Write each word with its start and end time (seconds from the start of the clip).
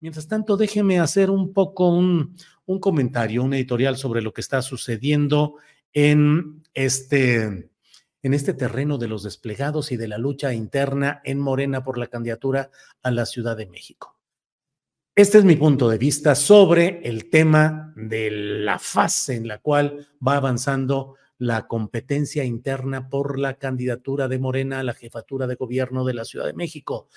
Mientras 0.00 0.28
tanto, 0.28 0.56
déjeme 0.56 0.98
hacer 0.98 1.30
un 1.30 1.52
poco 1.52 1.88
un, 1.88 2.34
un 2.66 2.78
comentario, 2.80 3.42
un 3.42 3.52
editorial 3.52 3.96
sobre 3.96 4.22
lo 4.22 4.32
que 4.32 4.40
está 4.40 4.62
sucediendo 4.62 5.56
en 5.92 6.62
este, 6.72 7.70
en 8.22 8.34
este 8.34 8.54
terreno 8.54 8.96
de 8.96 9.08
los 9.08 9.22
desplegados 9.22 9.92
y 9.92 9.96
de 9.96 10.08
la 10.08 10.16
lucha 10.16 10.54
interna 10.54 11.20
en 11.24 11.38
Morena 11.38 11.84
por 11.84 11.98
la 11.98 12.06
candidatura 12.06 12.70
a 13.02 13.10
la 13.10 13.26
Ciudad 13.26 13.56
de 13.56 13.66
México. 13.66 14.16
Este 15.14 15.38
es 15.38 15.44
mi 15.44 15.56
punto 15.56 15.88
de 15.88 15.98
vista 15.98 16.34
sobre 16.34 17.00
el 17.06 17.28
tema 17.28 17.92
de 17.94 18.30
la 18.30 18.78
fase 18.78 19.34
en 19.34 19.48
la 19.48 19.58
cual 19.58 20.08
va 20.26 20.36
avanzando 20.36 21.16
la 21.36 21.66
competencia 21.66 22.44
interna 22.44 23.08
por 23.08 23.38
la 23.38 23.54
candidatura 23.54 24.28
de 24.28 24.38
Morena 24.38 24.78
a 24.78 24.84
la 24.84 24.94
jefatura 24.94 25.46
de 25.46 25.56
gobierno 25.56 26.04
de 26.04 26.14
la 26.14 26.24
Ciudad 26.24 26.46
de 26.46 26.52
México. 26.52 27.08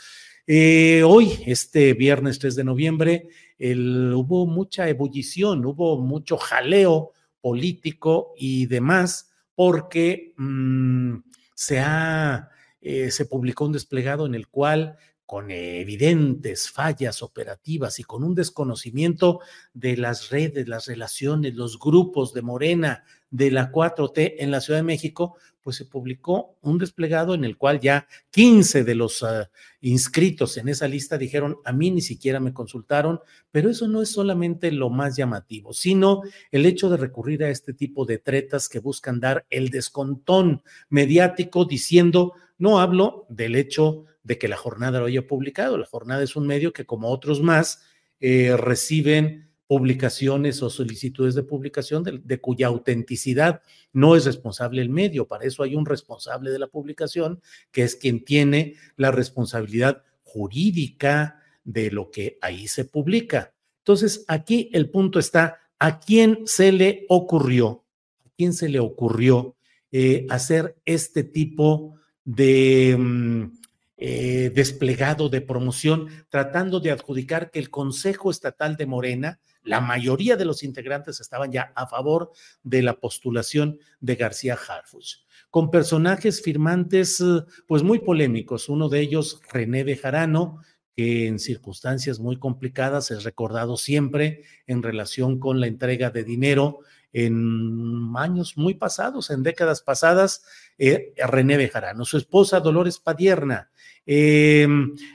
Eh, 0.46 1.04
hoy, 1.04 1.42
este 1.46 1.94
viernes 1.94 2.38
3 2.38 2.56
de 2.56 2.64
noviembre, 2.66 3.28
hubo 3.60 4.46
mucha 4.46 4.90
ebullición, 4.90 5.66
hubo 5.66 6.02
mucho 6.02 6.38
jaleo 6.38 7.12
político 7.40 8.34
y 8.38 8.66
demás, 8.66 9.32
porque 9.56 10.34
mm, 10.36 11.16
se, 11.54 11.80
ha, 11.80 12.50
eh, 12.84 13.12
se 13.12 13.26
publicó 13.26 13.66
un 13.66 13.72
desplegado 13.72 14.26
en 14.26 14.36
el 14.36 14.48
cual 14.48 14.98
con 15.26 15.50
evidentes 15.50 16.70
fallas 16.70 17.24
operativas 17.24 17.98
y 17.98 18.04
con 18.04 18.24
un 18.24 18.36
desconocimiento 18.36 19.40
de 19.74 19.98
las 19.98 20.30
redes, 20.30 20.68
las 20.68 20.86
relaciones, 20.86 21.56
los 21.56 21.80
grupos 21.80 22.34
de 22.34 22.42
Morena, 22.42 23.04
de 23.32 23.50
la 23.50 23.72
4T 23.72 24.36
en 24.38 24.52
la 24.52 24.62
Ciudad 24.62 24.80
de 24.80 24.84
México, 24.84 25.38
pues 25.64 25.78
se 25.78 25.86
publicó 25.86 26.58
un 26.62 26.78
desplegado 26.78 27.34
en 27.34 27.46
el 27.46 27.58
cual 27.58 27.80
ya 27.80 28.06
15 28.30 28.84
de 28.84 28.96
los 28.96 29.24
uh, 29.24 29.46
inscritos 29.82 30.58
en 30.58 30.68
esa 30.68 30.88
lista 30.88 31.18
dijeron, 31.18 31.58
a 31.64 31.72
mí 31.72 31.90
ni 31.90 32.02
siquiera 32.02 32.40
me 32.40 32.54
consultaron, 32.54 33.22
pero 33.50 33.70
eso 33.72 33.88
no 33.88 34.02
es 34.02 34.10
solamente 34.10 34.72
lo 34.72 34.90
más 34.90 35.16
llamativo, 35.16 35.74
sino 35.74 36.22
el 36.52 36.66
hecho 36.66 36.90
de 36.90 36.98
recurrir 36.98 37.44
a 37.44 37.50
este 37.50 37.74
tipo 37.74 38.06
de 38.06 38.20
tretas 38.20 38.70
que 38.70 38.80
buscan 38.80 39.20
dar 39.20 39.46
el 39.50 39.70
descontón 39.70 40.62
mediático 40.90 41.66
diciendo, 41.66 42.34
no 42.64 42.80
hablo 42.80 43.26
del 43.28 43.58
hecho 43.58 44.06
de 44.24 44.38
que 44.38 44.48
la 44.48 44.56
jornada 44.56 45.00
lo 45.00 45.08
haya 45.08 45.28
publicado, 45.28 45.78
la 45.78 45.86
jornada 45.86 46.24
es 46.24 46.38
un 46.38 46.48
medio 46.48 46.72
que 46.72 46.86
como 46.86 47.10
otros 47.10 47.42
más 47.42 47.84
eh, 48.22 48.56
reciben 48.56 49.52
publicaciones 49.68 50.64
o 50.64 50.70
solicitudes 50.70 51.36
de 51.36 51.44
publicación 51.44 52.06
de, 52.24 52.40
cuya 52.40 52.68
autenticidad 52.68 53.62
no 53.92 54.16
es 54.16 54.24
responsable 54.24 54.82
el 54.82 54.90
medio. 54.90 55.28
Para 55.28 55.44
eso 55.44 55.62
hay 55.62 55.76
un 55.76 55.86
responsable 55.86 56.52
de 56.52 56.60
la 56.60 56.68
publicación, 56.68 57.42
que 57.70 57.84
es 57.84 57.98
quien 57.98 58.24
tiene 58.24 58.76
la 58.96 59.12
responsabilidad 59.12 60.02
jurídica 60.24 61.44
de 61.66 61.92
lo 61.92 62.12
que 62.12 62.38
ahí 62.42 62.70
se 62.70 62.86
publica. 62.86 63.54
Entonces, 63.80 64.24
aquí 64.30 64.70
el 64.72 64.90
punto 64.90 65.20
está, 65.20 65.60
¿a 65.80 66.00
quién 66.00 66.44
se 66.46 66.72
le 66.72 67.06
ocurrió? 67.10 67.84
¿A 68.26 68.30
quién 68.38 68.54
se 68.54 68.70
le 68.70 68.80
ocurrió 68.80 69.58
eh, 69.92 70.26
hacer 70.30 70.78
este 70.86 71.26
tipo 71.26 72.00
de... 72.26 72.96
Mm, 72.98 73.64
eh, 74.06 74.52
desplegado 74.54 75.30
de 75.30 75.40
promoción, 75.40 76.08
tratando 76.28 76.82
de 76.82 76.92
adjudicar 76.92 77.52
que 77.52 77.60
el 77.60 77.70
Consejo 77.70 78.32
Estatal 78.32 78.76
de 78.76 78.86
Morena, 78.86 79.40
la 79.64 79.80
mayoría 79.80 80.36
de 80.36 80.44
los 80.44 80.62
integrantes 80.64 81.22
estaban 81.22 81.54
ya 81.54 81.72
a 81.74 81.88
favor 81.88 82.32
de 82.64 82.82
la 82.82 83.00
postulación 83.00 83.80
de 84.02 84.16
García 84.16 84.56
Harfuch, 84.56 85.20
con 85.50 85.72
personajes 85.72 86.42
firmantes 86.42 87.22
eh, 87.22 87.46
pues 87.66 87.82
muy 87.82 88.00
polémicos, 88.00 88.68
uno 88.68 88.90
de 88.90 89.00
ellos 89.00 89.40
René 89.54 89.86
Bejarano, 89.86 90.60
que 90.98 91.28
en 91.28 91.40
circunstancias 91.40 92.20
muy 92.20 92.38
complicadas 92.38 93.10
es 93.10 93.24
recordado 93.24 93.78
siempre 93.78 94.44
en 94.68 94.84
relación 94.84 95.40
con 95.40 95.62
la 95.62 95.68
entrega 95.68 96.10
de 96.10 96.26
dinero 96.26 96.82
en 97.14 98.12
años 98.16 98.58
muy 98.58 98.74
pasados, 98.74 99.30
en 99.30 99.44
décadas 99.44 99.82
pasadas, 99.82 100.44
eh, 100.78 101.14
René 101.18 101.58
Bejarano, 101.58 102.06
su 102.06 102.18
esposa 102.18 102.60
Dolores 102.60 103.00
Padierna, 103.00 103.70
eh, 104.06 104.68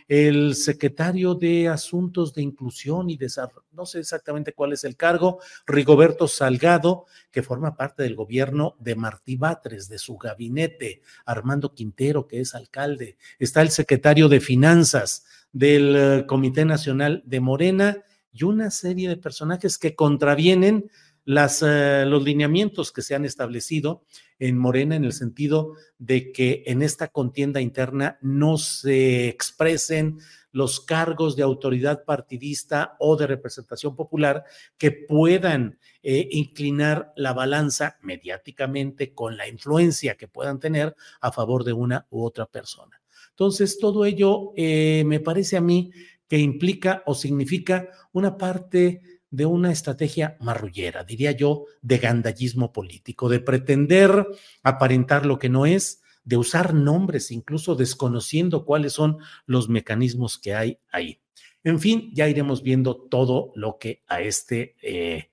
el 0.08 0.54
secretario 0.54 1.34
de 1.34 1.68
Asuntos 1.68 2.32
de 2.32 2.42
Inclusión 2.42 3.10
y 3.10 3.16
Desarrollo, 3.18 3.66
no 3.72 3.84
sé 3.84 4.00
exactamente 4.00 4.54
cuál 4.54 4.72
es 4.72 4.84
el 4.84 4.96
cargo, 4.96 5.40
Rigoberto 5.66 6.26
Salgado, 6.26 7.04
que 7.30 7.42
forma 7.42 7.76
parte 7.76 8.02
del 8.02 8.14
gobierno 8.14 8.76
de 8.78 8.94
Martí 8.94 9.36
Batres, 9.36 9.88
de 9.88 9.98
su 9.98 10.16
gabinete, 10.16 11.02
Armando 11.26 11.74
Quintero, 11.74 12.26
que 12.26 12.40
es 12.40 12.54
alcalde, 12.54 13.18
está 13.38 13.60
el 13.60 13.70
secretario 13.70 14.28
de 14.28 14.40
Finanzas 14.40 15.24
del 15.52 15.94
eh, 15.96 16.26
Comité 16.26 16.64
Nacional 16.64 17.22
de 17.26 17.40
Morena 17.40 18.04
y 18.32 18.44
una 18.44 18.70
serie 18.70 19.08
de 19.08 19.16
personajes 19.16 19.78
que 19.78 19.94
contravienen 19.94 20.90
las, 21.28 21.62
eh, 21.62 22.06
los 22.06 22.24
lineamientos 22.24 22.90
que 22.90 23.02
se 23.02 23.14
han 23.14 23.26
establecido 23.26 24.02
en 24.38 24.56
Morena 24.56 24.96
en 24.96 25.04
el 25.04 25.12
sentido 25.12 25.74
de 25.98 26.32
que 26.32 26.62
en 26.64 26.80
esta 26.80 27.08
contienda 27.08 27.60
interna 27.60 28.18
no 28.22 28.56
se 28.56 29.28
expresen 29.28 30.20
los 30.52 30.80
cargos 30.80 31.36
de 31.36 31.42
autoridad 31.42 32.04
partidista 32.06 32.96
o 32.98 33.14
de 33.18 33.26
representación 33.26 33.94
popular 33.94 34.44
que 34.78 34.90
puedan 34.90 35.78
eh, 36.02 36.26
inclinar 36.30 37.12
la 37.14 37.34
balanza 37.34 37.98
mediáticamente 38.00 39.12
con 39.12 39.36
la 39.36 39.46
influencia 39.48 40.16
que 40.16 40.28
puedan 40.28 40.58
tener 40.58 40.96
a 41.20 41.30
favor 41.30 41.62
de 41.62 41.74
una 41.74 42.06
u 42.08 42.24
otra 42.24 42.46
persona. 42.46 43.02
Entonces, 43.32 43.78
todo 43.78 44.06
ello 44.06 44.52
eh, 44.56 45.04
me 45.04 45.20
parece 45.20 45.58
a 45.58 45.60
mí 45.60 45.90
que 46.26 46.38
implica 46.38 47.02
o 47.04 47.14
significa 47.14 47.90
una 48.12 48.38
parte 48.38 49.17
de 49.30 49.46
una 49.46 49.70
estrategia 49.70 50.36
marrullera, 50.40 51.04
diría 51.04 51.32
yo, 51.32 51.64
de 51.82 51.98
gandallismo 51.98 52.72
político, 52.72 53.28
de 53.28 53.40
pretender 53.40 54.26
aparentar 54.62 55.26
lo 55.26 55.38
que 55.38 55.48
no 55.48 55.66
es, 55.66 56.02
de 56.24 56.36
usar 56.36 56.74
nombres, 56.74 57.30
incluso 57.30 57.74
desconociendo 57.74 58.64
cuáles 58.64 58.92
son 58.92 59.18
los 59.46 59.68
mecanismos 59.68 60.38
que 60.38 60.54
hay 60.54 60.78
ahí. 60.90 61.20
En 61.64 61.80
fin, 61.80 62.10
ya 62.14 62.28
iremos 62.28 62.62
viendo 62.62 62.96
todo 62.96 63.52
lo 63.54 63.78
que 63.78 64.02
a 64.06 64.20
este 64.20 64.76
eh, 64.82 65.30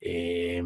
eh, 0.00 0.62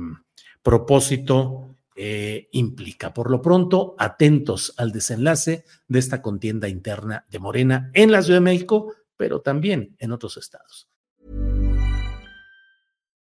propósito 0.62 1.76
eh, 1.94 2.48
implica. 2.52 3.12
Por 3.12 3.30
lo 3.30 3.42
pronto, 3.42 3.94
atentos 3.98 4.72
al 4.76 4.92
desenlace 4.92 5.64
de 5.88 5.98
esta 5.98 6.22
contienda 6.22 6.68
interna 6.68 7.26
de 7.28 7.38
Morena 7.38 7.90
en 7.92 8.12
la 8.12 8.22
Ciudad 8.22 8.38
de 8.38 8.44
México, 8.44 8.94
pero 9.16 9.40
también 9.40 9.94
en 9.98 10.12
otros 10.12 10.36
estados. 10.36 10.91